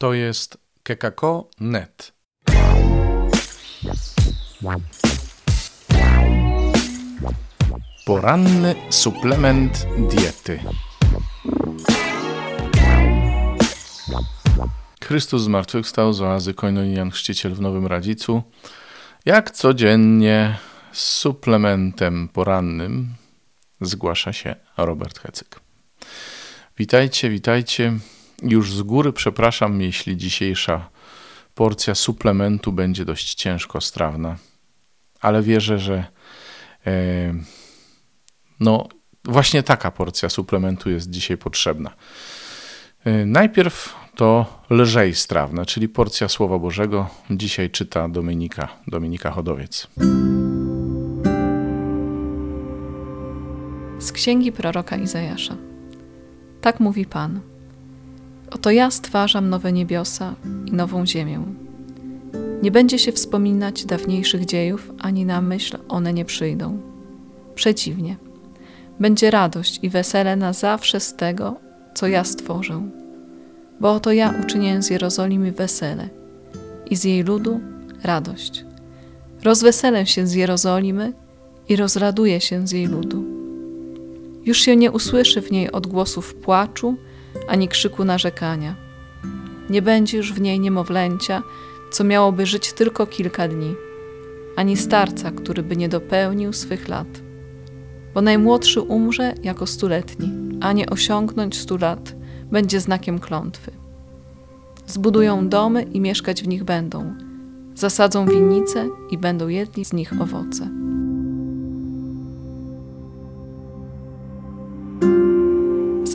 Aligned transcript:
To 0.00 0.14
jest 0.14 0.58
kekako.net. 0.82 2.12
Poranny 8.06 8.74
suplement 8.90 9.86
diety. 10.10 10.60
Chrystus 15.04 15.42
zmartwychwstał 15.42 16.12
z 16.12 16.20
oazy 16.22 16.54
Koinonian 16.54 17.10
Chrzciciel 17.10 17.54
w 17.54 17.60
Nowym 17.60 17.86
Radzicu. 17.86 18.42
Jak 19.26 19.50
codziennie 19.50 20.58
z 20.92 21.00
suplementem 21.00 22.28
porannym 22.28 23.14
zgłasza 23.80 24.32
się 24.32 24.56
Robert 24.76 25.18
Hecyk. 25.18 25.60
Witajcie, 26.78 27.30
witajcie. 27.30 27.92
Już 28.42 28.74
z 28.74 28.82
góry 28.82 29.12
przepraszam, 29.12 29.80
jeśli 29.80 30.16
dzisiejsza 30.16 30.90
porcja 31.54 31.94
suplementu 31.94 32.72
będzie 32.72 33.04
dość 33.04 33.34
ciężko 33.34 33.80
strawna, 33.80 34.36
ale 35.20 35.42
wierzę, 35.42 35.78
że 35.78 36.04
e, 36.86 37.34
no 38.60 38.88
właśnie 39.24 39.62
taka 39.62 39.90
porcja 39.90 40.28
suplementu 40.28 40.90
jest 40.90 41.10
dzisiaj 41.10 41.36
potrzebna. 41.36 41.90
E, 43.04 43.26
najpierw 43.26 43.96
to 44.16 44.46
lżej 44.70 45.14
strawna, 45.14 45.66
czyli 45.66 45.88
porcja 45.88 46.28
Słowa 46.28 46.58
Bożego. 46.58 47.08
Dzisiaj 47.30 47.70
czyta 47.70 48.08
Dominika, 48.08 48.68
Dominika 48.86 49.30
Chodowiec. 49.30 49.88
Z 53.98 54.12
księgi 54.12 54.52
proroka 54.52 54.96
Izajasza. 54.96 55.56
Tak 56.60 56.80
mówi 56.80 57.06
Pan. 57.06 57.49
Oto 58.50 58.70
ja 58.70 58.90
stwarzam 58.90 59.50
nowe 59.50 59.72
niebiosa 59.72 60.34
i 60.66 60.72
nową 60.72 61.06
ziemię. 61.06 61.42
Nie 62.62 62.70
będzie 62.70 62.98
się 62.98 63.12
wspominać 63.12 63.84
dawniejszych 63.84 64.44
dziejów, 64.44 64.92
ani 64.98 65.26
na 65.26 65.40
myśl 65.40 65.78
one 65.88 66.12
nie 66.12 66.24
przyjdą. 66.24 66.78
Przeciwnie, 67.54 68.16
będzie 69.00 69.30
radość 69.30 69.78
i 69.82 69.88
wesele 69.88 70.36
na 70.36 70.52
zawsze 70.52 71.00
z 71.00 71.14
tego, 71.14 71.56
co 71.94 72.08
ja 72.08 72.24
stworzę. 72.24 72.82
Bo 73.80 73.92
oto 73.92 74.12
ja 74.12 74.34
uczynię 74.44 74.82
z 74.82 74.90
Jerozolimy 74.90 75.52
wesele 75.52 76.08
i 76.90 76.96
z 76.96 77.04
jej 77.04 77.22
ludu 77.22 77.60
radość. 78.02 78.64
Rozweselę 79.42 80.06
się 80.06 80.26
z 80.26 80.32
Jerozolimy 80.32 81.12
i 81.68 81.76
rozraduję 81.76 82.40
się 82.40 82.66
z 82.66 82.72
jej 82.72 82.86
ludu. 82.86 83.24
Już 84.44 84.58
się 84.58 84.76
nie 84.76 84.90
usłyszy 84.90 85.42
w 85.42 85.50
niej 85.50 85.72
odgłosów 85.72 86.34
płaczu, 86.34 86.96
ani 87.50 87.68
krzyku 87.68 88.04
narzekania. 88.04 88.74
Nie 89.70 89.82
będzie 89.82 90.16
już 90.16 90.32
w 90.32 90.40
niej 90.40 90.60
niemowlęcia, 90.60 91.42
co 91.90 92.04
miałoby 92.04 92.46
żyć 92.46 92.72
tylko 92.72 93.06
kilka 93.06 93.48
dni, 93.48 93.74
ani 94.56 94.76
starca, 94.76 95.30
który 95.30 95.62
by 95.62 95.76
nie 95.76 95.88
dopełnił 95.88 96.52
swych 96.52 96.88
lat. 96.88 97.06
Bo 98.14 98.20
najmłodszy 98.20 98.80
umrze 98.80 99.34
jako 99.42 99.66
stuletni, 99.66 100.58
a 100.60 100.72
nie 100.72 100.90
osiągnąć 100.90 101.58
stu 101.58 101.76
lat 101.76 102.14
będzie 102.50 102.80
znakiem 102.80 103.18
klątwy. 103.18 103.70
Zbudują 104.86 105.48
domy 105.48 105.82
i 105.82 106.00
mieszkać 106.00 106.42
w 106.42 106.48
nich 106.48 106.64
będą, 106.64 107.14
zasadzą 107.74 108.26
winnice 108.26 108.88
i 109.10 109.18
będą 109.18 109.48
jedli 109.48 109.84
z 109.84 109.92
nich 109.92 110.12
owoce. 110.20 110.79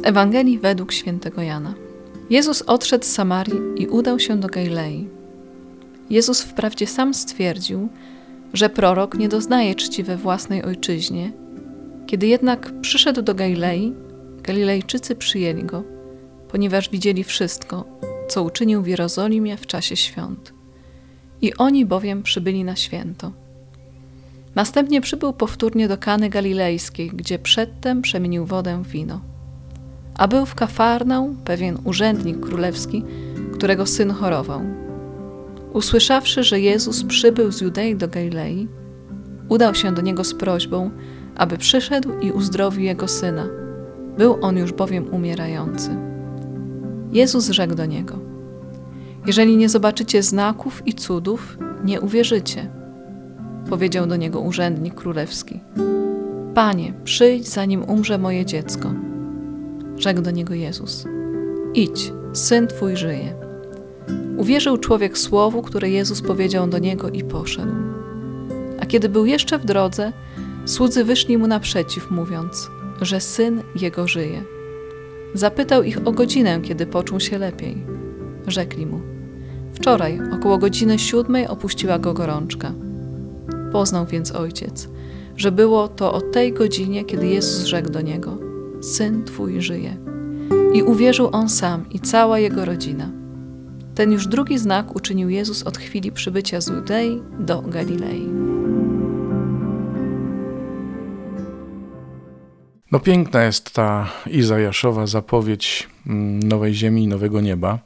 Ewangelii 0.05 0.59
według 0.59 0.91
świętego 0.91 1.41
Jana. 1.41 1.73
Jezus 2.29 2.61
odszedł 2.61 3.05
z 3.05 3.11
Samarii 3.11 3.59
i 3.75 3.87
udał 3.87 4.19
się 4.19 4.39
do 4.39 4.47
Galilei. 4.47 5.07
Jezus 6.09 6.41
wprawdzie 6.41 6.87
sam 6.87 7.13
stwierdził, 7.13 7.89
że 8.53 8.69
prorok 8.69 9.17
nie 9.17 9.29
doznaje 9.29 9.75
czci 9.75 10.03
we 10.03 10.17
własnej 10.17 10.63
ojczyźnie. 10.63 11.31
Kiedy 12.07 12.27
jednak 12.27 12.81
przyszedł 12.81 13.21
do 13.21 13.35
Galilei, 13.35 13.93
Galilejczycy 14.43 15.15
przyjęli 15.15 15.63
go, 15.63 15.83
ponieważ 16.47 16.89
widzieli 16.89 17.23
wszystko, 17.23 17.85
co 18.29 18.43
uczynił 18.43 18.81
w 18.81 18.87
Jerozolimie 18.87 19.57
w 19.57 19.67
czasie 19.67 19.95
świąt. 19.95 20.53
I 21.41 21.53
oni 21.53 21.85
bowiem 21.85 22.23
przybyli 22.23 22.63
na 22.63 22.75
święto. 22.75 23.31
Następnie 24.55 25.01
przybył 25.01 25.33
powtórnie 25.33 25.87
do 25.87 25.97
Kany 25.97 26.29
Galilejskiej, 26.29 27.09
gdzie 27.13 27.39
przedtem 27.39 28.01
przemienił 28.01 28.45
wodę 28.45 28.83
w 28.83 28.87
wino. 28.87 29.34
A 30.17 30.27
był 30.27 30.45
w 30.45 30.55
Kafarnał 30.55 31.35
pewien 31.45 31.77
urzędnik 31.83 32.39
królewski, 32.39 33.03
którego 33.53 33.85
syn 33.85 34.11
chorował. 34.11 34.61
Usłyszawszy, 35.73 36.43
że 36.43 36.59
Jezus 36.59 37.03
przybył 37.03 37.51
z 37.51 37.61
Judei 37.61 37.95
do 37.95 38.07
Galilei, 38.07 38.67
udał 39.49 39.75
się 39.75 39.91
do 39.91 40.01
niego 40.01 40.23
z 40.23 40.33
prośbą, 40.33 40.91
aby 41.35 41.57
przyszedł 41.57 42.19
i 42.21 42.31
uzdrowił 42.31 42.83
jego 42.83 43.07
syna. 43.07 43.47
Był 44.17 44.37
on 44.41 44.57
już 44.57 44.73
bowiem 44.73 45.13
umierający. 45.13 45.89
Jezus 47.11 47.49
rzekł 47.49 47.75
do 47.75 47.85
niego: 47.85 48.19
Jeżeli 49.27 49.57
nie 49.57 49.69
zobaczycie 49.69 50.23
znaków 50.23 50.87
i 50.87 50.93
cudów, 50.93 51.57
nie 51.83 52.01
uwierzycie. 52.01 52.69
Powiedział 53.69 54.07
do 54.07 54.15
niego 54.15 54.39
urzędnik 54.39 54.95
królewski: 54.95 55.59
Panie, 56.53 56.93
przyjdź, 57.03 57.47
zanim 57.47 57.83
umrze 57.83 58.17
moje 58.17 58.45
dziecko. 58.45 58.93
Rzekł 59.97 60.21
do 60.21 60.31
niego 60.31 60.53
Jezus: 60.53 61.05
Idź, 61.73 62.13
syn 62.33 62.67
twój 62.67 62.97
żyje. 62.97 63.35
Uwierzył 64.37 64.77
człowiek 64.77 65.17
słowu, 65.17 65.61
które 65.61 65.89
Jezus 65.89 66.21
powiedział 66.21 66.67
do 66.67 66.79
niego 66.79 67.09
i 67.09 67.23
poszedł. 67.23 67.73
A 68.79 68.85
kiedy 68.85 69.09
był 69.09 69.25
jeszcze 69.25 69.59
w 69.59 69.65
drodze, 69.65 70.13
słudzy 70.65 71.03
wyszli 71.03 71.37
mu 71.37 71.47
naprzeciw, 71.47 72.11
mówiąc, 72.11 72.69
że 73.01 73.19
syn 73.19 73.63
jego 73.81 74.07
żyje. 74.07 74.43
Zapytał 75.33 75.83
ich 75.83 76.07
o 76.07 76.11
godzinę, 76.11 76.61
kiedy 76.61 76.85
poczuł 76.85 77.19
się 77.19 77.37
lepiej. 77.37 77.85
Rzekli 78.47 78.85
mu: 78.85 78.99
Wczoraj, 79.73 80.19
około 80.33 80.57
godziny 80.57 80.99
siódmej, 80.99 81.47
opuściła 81.47 81.99
go 81.99 82.13
gorączka. 82.13 82.73
Poznał 83.71 84.05
więc 84.05 84.31
ojciec, 84.31 84.89
że 85.37 85.51
było 85.51 85.87
to 85.87 86.13
o 86.13 86.21
tej 86.21 86.53
godzinie, 86.53 87.05
kiedy 87.05 87.27
Jezus 87.27 87.65
rzekł 87.65 87.89
do 87.89 88.01
niego: 88.01 88.44
syn 88.85 89.23
twój 89.23 89.61
żyje. 89.61 89.97
I 90.73 90.83
uwierzył 90.83 91.29
on 91.31 91.49
sam 91.49 91.89
i 91.89 91.99
cała 91.99 92.39
jego 92.39 92.65
rodzina. 92.65 93.09
Ten 93.95 94.11
już 94.11 94.27
drugi 94.27 94.57
znak 94.57 94.95
uczynił 94.95 95.29
Jezus 95.29 95.63
od 95.63 95.77
chwili 95.77 96.11
przybycia 96.11 96.61
z 96.61 96.67
Judei 96.67 97.21
do 97.39 97.61
Galilei. 97.61 98.29
No 102.91 102.99
piękna 102.99 103.43
jest 103.43 103.71
ta 103.71 104.09
Izajaszowa 104.27 105.07
zapowiedź 105.07 105.89
mm, 106.07 106.39
nowej 106.39 106.73
ziemi 106.73 107.03
i 107.03 107.07
nowego 107.07 107.41
nieba 107.41 107.79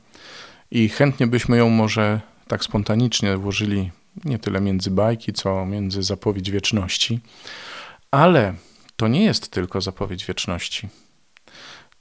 i 0.72 0.90
chętnie 0.90 1.28
byśmy 1.28 1.58
ją 1.58 1.70
może 1.70 2.22
tak 2.48 2.64
spontanicznie 2.64 3.38
włożyli 3.38 3.92
nie 4.26 4.40
tyle 4.40 4.62
między 4.62 4.92
bajki, 4.92 5.34
co 5.34 5.66
między 5.66 6.04
zapowiedź 6.04 6.52
wieczności, 6.52 7.20
ale 8.12 8.54
to 9.00 9.08
nie 9.08 9.24
jest 9.24 9.52
tylko 9.52 9.82
zapowiedź 9.82 10.26
wieczności. 10.26 10.90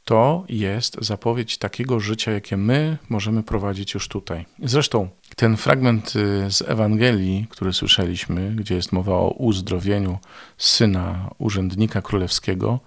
To 0.05 0.45
jest 0.49 0.97
zapowiedź 1.01 1.59
takiego 1.59 2.01
życia, 2.01 2.33
jakie 2.33 2.57
my 2.57 2.99
możemy 3.09 3.43
prowadzić 3.43 3.95
już 3.95 4.09
tutaj. 4.09 4.47
Zresztą 4.63 5.09
ten 5.37 5.57
fragment 5.57 6.17
y, 6.17 6.51
z 6.51 6.63
Ewangelii, 6.63 7.47
który 7.51 7.73
słyszeliśmy, 7.73 8.55
gdzie 8.57 8.75
jest 8.75 8.93
mowa 8.93 9.13
o 9.13 9.29
uzdrowieniu 9.31 10.19
syna 10.57 11.31
urzędnika 11.39 12.03
królewskiego, 12.03 12.81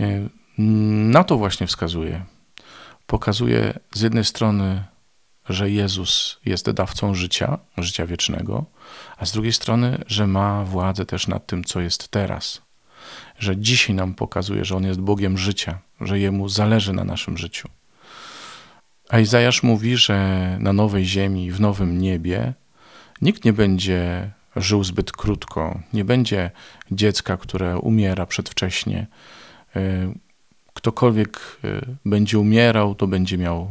y, 0.00 0.28
na 0.58 1.24
to 1.24 1.36
właśnie 1.36 1.66
wskazuje. 1.66 2.24
Pokazuje 3.06 3.78
z 3.92 4.00
jednej 4.00 4.24
strony, 4.24 4.84
że 5.48 5.70
Jezus 5.70 6.40
jest 6.44 6.70
dawcą 6.70 7.14
życia, 7.14 7.58
życia 7.78 8.06
wiecznego, 8.06 8.64
a 9.16 9.26
z 9.26 9.32
drugiej 9.32 9.52
strony, 9.52 10.04
że 10.06 10.26
ma 10.26 10.64
władzę 10.64 11.06
też 11.06 11.28
nad 11.28 11.46
tym, 11.46 11.64
co 11.64 11.80
jest 11.80 12.08
teraz 12.08 12.69
że 13.38 13.56
dzisiaj 13.56 13.96
nam 13.96 14.14
pokazuje, 14.14 14.64
że 14.64 14.76
On 14.76 14.84
jest 14.84 15.00
Bogiem 15.00 15.38
życia, 15.38 15.78
że 16.00 16.18
Jemu 16.18 16.48
zależy 16.48 16.92
na 16.92 17.04
naszym 17.04 17.38
życiu. 17.38 17.68
A 19.08 19.18
Izajasz 19.18 19.62
mówi, 19.62 19.96
że 19.96 20.56
na 20.60 20.72
nowej 20.72 21.04
ziemi, 21.04 21.52
w 21.52 21.60
nowym 21.60 21.98
niebie 21.98 22.54
nikt 23.22 23.44
nie 23.44 23.52
będzie 23.52 24.30
żył 24.56 24.84
zbyt 24.84 25.12
krótko, 25.12 25.80
nie 25.92 26.04
będzie 26.04 26.50
dziecka, 26.90 27.36
które 27.36 27.78
umiera 27.78 28.26
przedwcześnie. 28.26 29.06
Y, 29.76 29.80
ktokolwiek 30.74 31.58
y, 31.64 31.96
będzie 32.04 32.38
umierał, 32.38 32.94
to 32.94 33.06
będzie 33.06 33.38
miał 33.38 33.68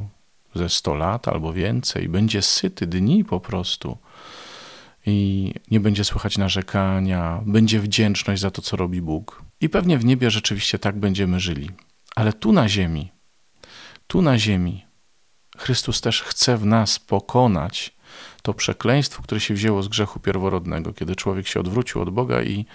ze 0.56 0.70
100 0.70 0.96
lat 0.96 1.28
albo 1.28 1.54
więcej, 1.54 2.10
będzie 2.10 2.42
syty 2.42 2.88
dni 2.88 3.26
po 3.26 3.40
prostu 3.40 3.98
i 5.06 5.54
nie 5.72 5.80
będzie 5.80 6.04
słychać 6.04 6.38
narzekania, 6.38 7.42
będzie 7.46 7.80
wdzięczność 7.80 8.42
za 8.42 8.52
to, 8.52 8.62
co 8.62 8.78
robi 8.78 9.02
Bóg. 9.02 9.44
I 9.62 9.70
pewnie 9.70 9.98
w 9.98 10.06
niebie 10.06 10.32
rzeczywiście 10.32 10.80
tak 10.80 11.00
będziemy 11.00 11.40
żyli. 11.40 11.70
Ale 12.16 12.34
tu 12.34 12.52
na 12.52 12.70
ziemi, 12.70 13.12
tu 14.08 14.22
na 14.22 14.38
ziemi, 14.38 14.86
Chrystus 15.58 16.02
też 16.02 16.22
chce 16.22 16.58
w 16.58 16.66
nas 16.66 17.00
pokonać 17.00 17.96
to 18.42 18.54
przekleństwo, 18.54 19.24
które 19.24 19.42
się 19.42 19.54
wzięło 19.54 19.84
z 19.84 19.88
grzechu 19.88 20.20
pierworodnego, 20.20 20.94
kiedy 20.94 21.16
człowiek 21.16 21.48
się 21.48 21.60
odwrócił 21.60 22.02
od 22.02 22.10
Boga 22.10 22.44
i, 22.44 22.66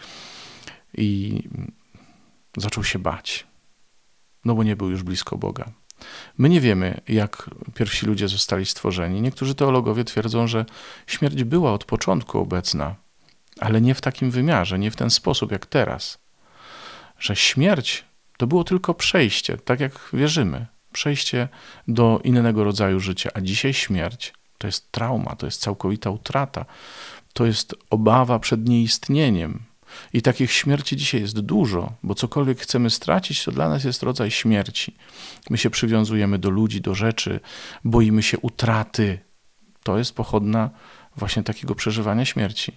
i 0.94 1.42
zaczął 2.56 2.84
się 2.84 2.98
bać, 2.98 3.46
no 4.44 4.54
bo 4.54 4.62
nie 4.62 4.76
był 4.76 4.90
już 4.90 5.02
blisko 5.02 5.38
Boga. 5.38 5.72
My 6.38 6.48
nie 6.48 6.60
wiemy, 6.60 7.00
jak 7.08 7.50
pierwsi 7.74 8.06
ludzie 8.06 8.28
zostali 8.28 8.66
stworzeni. 8.66 9.20
Niektórzy 9.20 9.54
teologowie 9.54 10.04
twierdzą, 10.04 10.46
że 10.46 10.64
śmierć 11.06 11.44
była 11.44 11.72
od 11.72 11.84
początku 11.84 12.38
obecna, 12.38 12.94
ale 13.60 13.80
nie 13.80 13.94
w 13.94 14.00
takim 14.00 14.30
wymiarze, 14.30 14.78
nie 14.78 14.90
w 14.90 14.96
ten 14.96 15.10
sposób 15.10 15.52
jak 15.52 15.66
teraz. 15.66 16.18
Że 17.18 17.36
śmierć 17.36 18.04
to 18.36 18.46
było 18.46 18.64
tylko 18.64 18.94
przejście, 18.94 19.56
tak 19.56 19.80
jak 19.80 20.08
wierzymy, 20.12 20.66
przejście 20.92 21.48
do 21.88 22.20
innego 22.24 22.64
rodzaju 22.64 23.00
życia, 23.00 23.30
a 23.34 23.40
dzisiaj 23.40 23.74
śmierć 23.74 24.32
to 24.58 24.66
jest 24.68 24.92
trauma, 24.92 25.36
to 25.36 25.46
jest 25.46 25.60
całkowita 25.60 26.10
utrata, 26.10 26.64
to 27.32 27.46
jest 27.46 27.74
obawa 27.90 28.38
przed 28.38 28.68
nieistnieniem. 28.68 29.62
I 30.12 30.22
takich 30.22 30.52
śmierci 30.52 30.96
dzisiaj 30.96 31.20
jest 31.20 31.40
dużo, 31.40 31.92
bo 32.02 32.14
cokolwiek 32.14 32.60
chcemy 32.60 32.90
stracić, 32.90 33.44
to 33.44 33.52
dla 33.52 33.68
nas 33.68 33.84
jest 33.84 34.02
rodzaj 34.02 34.30
śmierci. 34.30 34.94
My 35.50 35.58
się 35.58 35.70
przywiązujemy 35.70 36.38
do 36.38 36.50
ludzi, 36.50 36.80
do 36.80 36.94
rzeczy, 36.94 37.40
boimy 37.84 38.22
się 38.22 38.38
utraty. 38.38 39.18
To 39.82 39.98
jest 39.98 40.14
pochodna 40.14 40.70
właśnie 41.16 41.42
takiego 41.42 41.74
przeżywania 41.74 42.24
śmierci. 42.24 42.72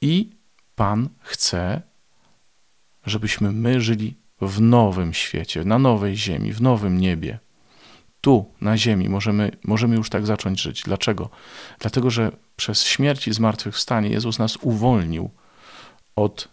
I 0.00 0.30
Pan 0.74 1.08
chce, 1.20 1.82
żebyśmy 3.06 3.52
my 3.52 3.80
żyli 3.80 4.16
w 4.40 4.60
nowym 4.60 5.14
świecie, 5.14 5.64
na 5.64 5.78
nowej 5.78 6.16
ziemi, 6.16 6.52
w 6.52 6.60
nowym 6.60 6.98
niebie. 6.98 7.38
Tu, 8.22 8.44
na 8.60 8.76
ziemi, 8.76 9.08
możemy, 9.08 9.50
możemy 9.64 9.96
już 9.96 10.10
tak 10.10 10.26
zacząć 10.26 10.60
żyć. 10.60 10.82
Dlaczego? 10.82 11.30
Dlatego, 11.78 12.10
że 12.10 12.32
przez 12.56 12.84
śmierć 12.84 13.28
i 13.28 13.32
zmartwychwstanie 13.32 14.08
Jezus 14.08 14.38
nas 14.38 14.56
uwolnił 14.56 15.30
od 16.16 16.48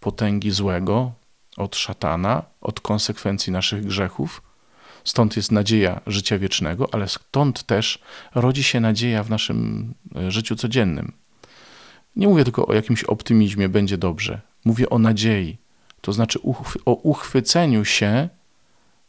potęgi 0.00 0.50
złego, 0.50 1.12
od 1.56 1.76
szatana, 1.76 2.42
od 2.60 2.80
konsekwencji 2.80 3.52
naszych 3.52 3.86
grzechów. 3.86 4.42
Stąd 5.04 5.36
jest 5.36 5.52
nadzieja 5.52 6.00
życia 6.06 6.38
wiecznego, 6.38 6.88
ale 6.94 7.08
stąd 7.08 7.62
też 7.62 7.98
rodzi 8.34 8.62
się 8.62 8.80
nadzieja 8.80 9.22
w 9.22 9.30
naszym 9.30 9.94
e, 10.16 10.30
życiu 10.30 10.56
codziennym. 10.56 11.12
Nie 12.16 12.28
mówię 12.28 12.44
tylko 12.44 12.66
o 12.66 12.74
jakimś 12.74 13.04
optymizmie, 13.04 13.68
będzie 13.68 13.98
dobrze. 13.98 14.40
Mówię 14.64 14.90
o 14.90 14.98
nadziei, 14.98 15.56
to 16.00 16.12
znaczy 16.12 16.38
o 16.84 16.92
uchwyceniu 16.92 17.84
się 17.84 18.28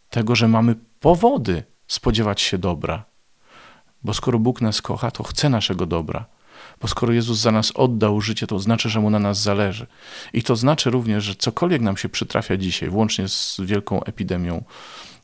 tego, 0.10 0.36
że 0.36 0.48
mamy 0.48 0.76
powody 1.00 1.64
spodziewać 1.88 2.42
się 2.42 2.58
dobra. 2.58 3.04
Bo 4.04 4.14
skoro 4.14 4.40
Bóg 4.40 4.62
nas 4.62 4.82
kocha, 4.82 5.12
to 5.12 5.24
chce 5.24 5.50
naszego 5.50 5.86
dobra. 5.86 6.26
Bo 6.82 6.88
skoro 6.88 7.14
Jezus 7.14 7.40
za 7.40 7.52
nas 7.52 7.72
oddał 7.76 8.22
życie, 8.22 8.48
to 8.48 8.60
znaczy, 8.60 8.90
że 8.90 9.00
mu 9.00 9.10
na 9.10 9.20
nas 9.20 9.42
zależy. 9.42 9.88
I 10.34 10.44
to 10.44 10.56
znaczy 10.56 10.90
również, 10.90 11.24
że 11.24 11.36
cokolwiek 11.36 11.82
nam 11.82 11.98
się 11.98 12.10
przytrafia 12.10 12.58
dzisiaj, 12.58 12.90
włącznie 12.90 13.28
z 13.28 13.62
wielką 13.66 14.04
epidemią 14.04 14.64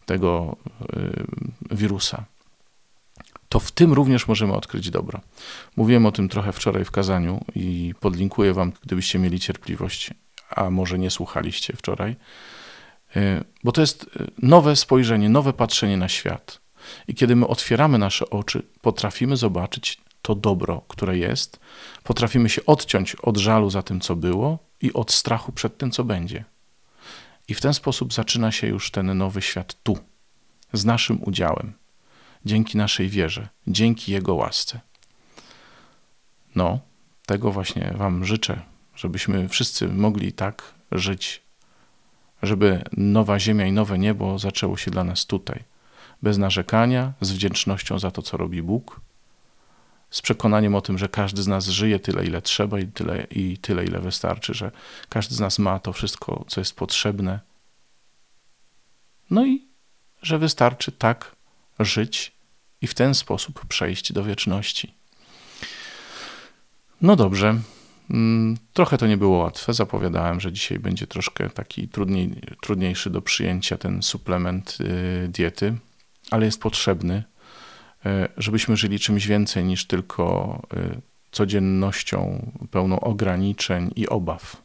tego 0.05 0.55
y, 0.95 1.75
wirusa, 1.75 2.25
to 3.49 3.59
w 3.59 3.71
tym 3.71 3.93
również 3.93 4.27
możemy 4.27 4.53
odkryć 4.53 4.89
dobro. 4.89 5.21
Mówiłem 5.75 6.05
o 6.05 6.11
tym 6.11 6.29
trochę 6.29 6.51
wczoraj 6.51 6.85
w 6.85 6.91
kazaniu 6.91 7.45
i 7.55 7.93
podlinkuję 7.99 8.53
wam, 8.53 8.71
gdybyście 8.83 9.19
mieli 9.19 9.39
cierpliwość, 9.39 10.13
a 10.49 10.69
może 10.69 10.99
nie 10.99 11.09
słuchaliście 11.09 11.73
wczoraj, 11.77 12.15
bo 13.63 13.71
to 13.71 13.81
jest 13.81 14.03
y, 14.03 14.07
nowe 14.41 14.75
spojrzenie, 14.75 15.29
nowe 15.29 15.53
patrzenie 15.53 15.97
na 15.97 16.09
świat. 16.09 16.61
I 17.07 17.15
kiedy 17.15 17.35
my 17.35 17.47
otwieramy 17.47 17.97
nasze 17.97 18.29
oczy, 18.29 18.63
potrafimy 18.81 19.37
zobaczyć 19.37 20.01
to 20.21 20.35
dobro, 20.35 20.81
które 20.87 21.17
jest, 21.17 21.59
potrafimy 22.03 22.49
się 22.49 22.65
odciąć 22.65 23.15
od 23.15 23.37
żalu 23.37 23.69
za 23.69 23.83
tym, 23.83 24.01
co 24.01 24.15
było 24.15 24.59
i 24.81 24.93
od 24.93 25.11
strachu 25.11 25.51
przed 25.51 25.77
tym, 25.77 25.91
co 25.91 26.03
będzie. 26.03 26.45
I 27.47 27.53
w 27.53 27.61
ten 27.61 27.73
sposób 27.73 28.13
zaczyna 28.13 28.51
się 28.51 28.67
już 28.67 28.91
ten 28.91 29.17
nowy 29.17 29.41
świat 29.41 29.83
tu, 29.83 29.97
z 30.73 30.85
naszym 30.85 31.23
udziałem, 31.23 31.73
dzięki 32.45 32.77
naszej 32.77 33.09
wierze, 33.09 33.47
dzięki 33.67 34.11
Jego 34.11 34.35
łasce. 34.35 34.79
No, 36.55 36.79
tego 37.25 37.51
właśnie 37.51 37.93
Wam 37.97 38.25
życzę, 38.25 38.61
żebyśmy 38.95 39.49
wszyscy 39.49 39.87
mogli 39.87 40.33
tak 40.33 40.73
żyć, 40.91 41.41
żeby 42.43 42.83
nowa 42.97 43.39
ziemia 43.39 43.67
i 43.67 43.71
nowe 43.71 43.97
niebo 43.97 44.39
zaczęło 44.39 44.77
się 44.77 44.91
dla 44.91 45.03
nas 45.03 45.25
tutaj, 45.25 45.63
bez 46.21 46.37
narzekania, 46.37 47.13
z 47.21 47.31
wdzięcznością 47.31 47.99
za 47.99 48.11
to, 48.11 48.21
co 48.21 48.37
robi 48.37 48.63
Bóg 48.63 49.01
z 50.11 50.21
przekonaniem 50.21 50.75
o 50.75 50.81
tym, 50.81 50.97
że 50.97 51.09
każdy 51.09 51.43
z 51.43 51.47
nas 51.47 51.67
żyje 51.67 51.99
tyle, 51.99 52.25
ile 52.25 52.41
trzeba 52.41 52.79
i 52.79 52.87
tyle, 52.87 53.27
i 53.31 53.57
tyle, 53.57 53.85
ile 53.85 53.99
wystarczy, 53.99 54.53
że 54.53 54.71
każdy 55.09 55.35
z 55.35 55.39
nas 55.39 55.59
ma 55.59 55.79
to 55.79 55.93
wszystko, 55.93 56.45
co 56.47 56.61
jest 56.61 56.75
potrzebne. 56.75 57.39
No 59.29 59.45
i 59.45 59.65
że 60.21 60.37
wystarczy 60.37 60.91
tak 60.91 61.35
żyć 61.79 62.31
i 62.81 62.87
w 62.87 62.93
ten 62.93 63.15
sposób 63.15 63.65
przejść 63.65 64.13
do 64.13 64.23
wieczności. 64.23 64.93
No 67.01 67.15
dobrze. 67.15 67.59
Mm, 68.11 68.57
trochę 68.73 68.97
to 68.97 69.07
nie 69.07 69.17
było 69.17 69.37
łatwe. 69.37 69.73
Zapowiadałem, 69.73 70.39
że 70.39 70.51
dzisiaj 70.51 70.79
będzie 70.79 71.07
troszkę 71.07 71.49
taki 71.49 71.87
trudniej, 71.87 72.41
trudniejszy 72.61 73.09
do 73.09 73.21
przyjęcia 73.21 73.77
ten 73.77 74.01
suplement 74.03 74.77
y, 74.81 75.27
diety, 75.27 75.77
ale 76.31 76.45
jest 76.45 76.61
potrzebny 76.61 77.23
E, 78.05 78.29
żebyśmy 78.37 78.77
żyli 78.77 78.99
czymś 78.99 79.27
więcej 79.27 79.65
niż 79.65 79.87
tylko 79.87 80.59
e, 80.73 81.01
codziennością 81.31 82.51
pełną 82.71 82.99
ograniczeń 82.99 83.91
i 83.95 84.07
obaw. 84.07 84.63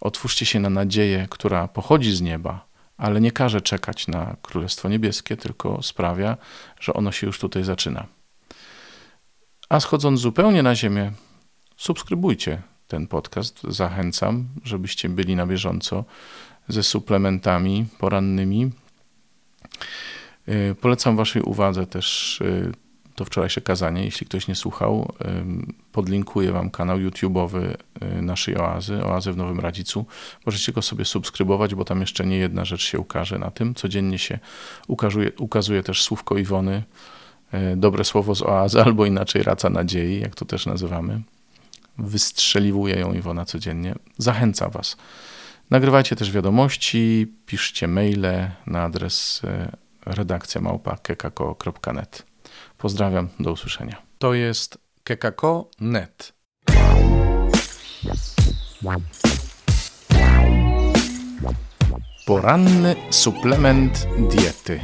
Otwórzcie 0.00 0.46
się 0.46 0.60
na 0.60 0.70
nadzieję, 0.70 1.26
która 1.30 1.68
pochodzi 1.68 2.16
z 2.16 2.20
nieba, 2.20 2.66
ale 2.96 3.20
nie 3.20 3.32
każe 3.32 3.60
czekać 3.60 4.08
na 4.08 4.36
Królestwo 4.42 4.88
Niebieskie, 4.88 5.36
tylko 5.36 5.82
sprawia, 5.82 6.36
że 6.80 6.94
ono 6.94 7.12
się 7.12 7.26
już 7.26 7.38
tutaj 7.38 7.64
zaczyna. 7.64 8.06
A 9.68 9.80
schodząc 9.80 10.20
zupełnie 10.20 10.62
na 10.62 10.74
ziemię, 10.74 11.12
subskrybujcie 11.78 12.62
ten 12.88 13.06
podcast. 13.06 13.62
Zachęcam, 13.68 14.48
żebyście 14.64 15.08
byli 15.08 15.36
na 15.36 15.46
bieżąco 15.46 16.04
ze 16.68 16.82
suplementami 16.82 17.86
porannymi. 17.98 18.70
Y, 20.48 20.74
polecam 20.80 21.16
Waszej 21.16 21.42
uwadze 21.42 21.86
też 21.86 22.40
y, 22.40 22.72
to 23.14 23.24
wczorajsze 23.24 23.60
kazanie. 23.60 24.04
Jeśli 24.04 24.26
ktoś 24.26 24.48
nie 24.48 24.54
słuchał, 24.54 25.12
podlinkuję 25.92 26.52
Wam 26.52 26.70
kanał 26.70 26.98
YouTube'owy 26.98 27.74
y, 28.18 28.22
naszej 28.22 28.56
oazy, 28.56 29.04
Oazy 29.04 29.32
w 29.32 29.36
Nowym 29.36 29.60
Radzicu. 29.60 30.06
Możecie 30.46 30.72
go 30.72 30.82
sobie 30.82 31.04
subskrybować, 31.04 31.74
bo 31.74 31.84
tam 31.84 32.00
jeszcze 32.00 32.26
nie 32.26 32.36
jedna 32.36 32.64
rzecz 32.64 32.82
się 32.82 32.98
ukaże 32.98 33.38
na 33.38 33.50
tym. 33.50 33.74
Codziennie 33.74 34.18
się 34.18 34.38
ukazuje, 34.88 35.32
ukazuje 35.38 35.82
też 35.82 36.02
słówko 36.02 36.38
Iwony, 36.38 36.82
dobre 37.76 38.04
słowo 38.04 38.34
z 38.34 38.42
oazy, 38.42 38.82
albo 38.82 39.06
inaczej 39.06 39.42
raca 39.42 39.70
nadziei, 39.70 40.20
jak 40.20 40.34
to 40.34 40.44
też 40.44 40.66
nazywamy. 40.66 41.22
Wystrzeliwuje 41.98 42.96
ją 43.00 43.12
Iwona 43.12 43.44
codziennie. 43.44 43.94
Zachęcam 44.18 44.70
Was. 44.70 44.96
Nagrywajcie 45.70 46.16
też 46.16 46.32
wiadomości, 46.32 47.34
piszcie 47.46 47.88
maile 47.88 48.50
na 48.66 48.82
adres 48.82 49.42
redakcja 50.06 50.60
małpa 50.60 50.96
kekako.net. 50.96 52.26
Pozdrawiam, 52.78 53.28
do 53.40 53.52
usłyszenia. 53.52 54.02
To 54.18 54.34
jest 54.34 54.78
kekako.net. 55.04 56.32
Poranny 62.26 62.96
suplement 63.10 64.06
diety. 64.18 64.80